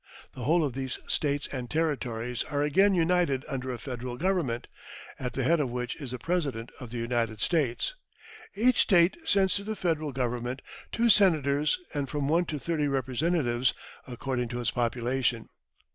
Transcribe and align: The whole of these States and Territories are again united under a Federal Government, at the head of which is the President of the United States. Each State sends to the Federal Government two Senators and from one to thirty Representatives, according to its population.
The 0.33 0.45
whole 0.45 0.63
of 0.63 0.73
these 0.73 0.97
States 1.05 1.45
and 1.51 1.69
Territories 1.69 2.43
are 2.45 2.63
again 2.63 2.95
united 2.95 3.45
under 3.47 3.71
a 3.71 3.77
Federal 3.77 4.17
Government, 4.17 4.65
at 5.19 5.33
the 5.33 5.43
head 5.43 5.59
of 5.59 5.69
which 5.69 5.95
is 5.97 6.09
the 6.09 6.17
President 6.17 6.71
of 6.79 6.89
the 6.89 6.97
United 6.97 7.39
States. 7.39 7.93
Each 8.55 8.79
State 8.79 9.15
sends 9.25 9.53
to 9.57 9.63
the 9.63 9.75
Federal 9.75 10.11
Government 10.11 10.63
two 10.91 11.07
Senators 11.09 11.77
and 11.93 12.09
from 12.09 12.27
one 12.27 12.45
to 12.45 12.57
thirty 12.57 12.87
Representatives, 12.87 13.75
according 14.07 14.47
to 14.47 14.59
its 14.59 14.71
population. 14.71 15.49